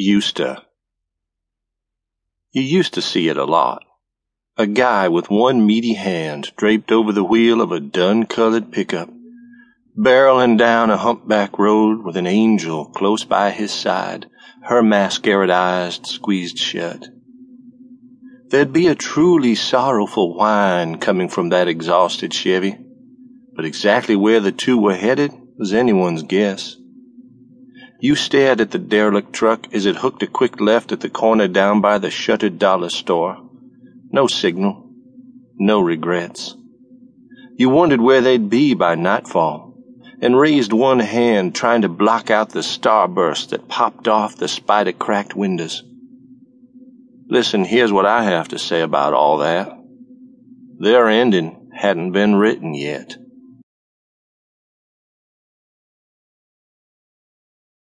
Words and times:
Used 0.00 0.36
to. 0.36 0.62
You 2.52 2.62
used 2.62 2.94
to 2.94 3.02
see 3.02 3.28
it 3.28 3.36
a 3.36 3.44
lot. 3.44 3.82
A 4.56 4.64
guy 4.64 5.08
with 5.08 5.28
one 5.28 5.66
meaty 5.66 5.94
hand 5.94 6.52
draped 6.56 6.92
over 6.92 7.10
the 7.10 7.24
wheel 7.24 7.60
of 7.60 7.72
a 7.72 7.80
dun-colored 7.80 8.70
pickup, 8.70 9.10
barreling 9.96 10.56
down 10.56 10.90
a 10.90 10.96
humpback 10.96 11.58
road 11.58 12.04
with 12.04 12.16
an 12.16 12.28
angel 12.28 12.84
close 12.84 13.24
by 13.24 13.50
his 13.50 13.72
side, 13.72 14.26
her 14.62 14.82
mascaraed 14.82 15.50
eyes 15.50 15.98
squeezed 16.04 16.58
shut. 16.60 17.08
There'd 18.50 18.72
be 18.72 18.86
a 18.86 18.94
truly 18.94 19.56
sorrowful 19.56 20.36
whine 20.36 20.98
coming 20.98 21.28
from 21.28 21.48
that 21.48 21.66
exhausted 21.66 22.32
Chevy, 22.32 22.78
but 23.56 23.64
exactly 23.64 24.14
where 24.14 24.38
the 24.38 24.52
two 24.52 24.78
were 24.78 24.94
headed 24.94 25.32
was 25.56 25.74
anyone's 25.74 26.22
guess. 26.22 26.76
You 28.00 28.14
stared 28.14 28.60
at 28.60 28.70
the 28.70 28.78
derelict 28.78 29.32
truck 29.32 29.66
as 29.74 29.84
it 29.84 29.96
hooked 29.96 30.22
a 30.22 30.28
quick 30.28 30.60
left 30.60 30.92
at 30.92 31.00
the 31.00 31.10
corner 31.10 31.48
down 31.48 31.80
by 31.80 31.98
the 31.98 32.10
shuttered 32.10 32.58
dollar 32.58 32.90
store. 32.90 33.38
No 34.12 34.28
signal. 34.28 34.88
No 35.56 35.80
regrets. 35.80 36.54
You 37.56 37.70
wondered 37.70 38.00
where 38.00 38.20
they'd 38.20 38.48
be 38.48 38.74
by 38.74 38.94
nightfall, 38.94 39.74
and 40.20 40.38
raised 40.38 40.72
one 40.72 41.00
hand 41.00 41.56
trying 41.56 41.82
to 41.82 41.88
block 41.88 42.30
out 42.30 42.50
the 42.50 42.60
starburst 42.60 43.48
that 43.48 43.66
popped 43.66 44.06
off 44.06 44.36
the 44.36 44.46
spider 44.46 44.92
cracked 44.92 45.34
windows. 45.34 45.82
Listen, 47.28 47.64
here's 47.64 47.92
what 47.92 48.06
I 48.06 48.22
have 48.22 48.48
to 48.48 48.60
say 48.60 48.80
about 48.80 49.12
all 49.12 49.38
that. 49.38 49.76
Their 50.78 51.08
ending 51.08 51.70
hadn't 51.74 52.12
been 52.12 52.36
written 52.36 52.74
yet. 52.74 53.16